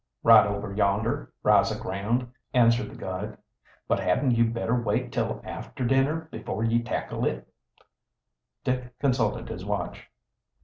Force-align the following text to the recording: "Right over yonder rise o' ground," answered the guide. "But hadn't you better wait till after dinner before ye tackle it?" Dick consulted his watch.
"Right 0.23 0.47
over 0.47 0.73
yonder 0.73 1.31
rise 1.43 1.71
o' 1.71 1.79
ground," 1.79 2.27
answered 2.55 2.89
the 2.89 2.95
guide. 2.95 3.37
"But 3.87 3.99
hadn't 3.99 4.31
you 4.31 4.45
better 4.45 4.73
wait 4.73 5.11
till 5.11 5.39
after 5.43 5.85
dinner 5.85 6.27
before 6.31 6.63
ye 6.63 6.81
tackle 6.81 7.23
it?" 7.27 7.47
Dick 8.63 8.97
consulted 8.97 9.47
his 9.47 9.63
watch. 9.63 10.09